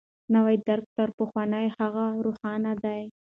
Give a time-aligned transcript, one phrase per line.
[0.35, 3.01] نوی درک تر پخواني هغه روښانه دی.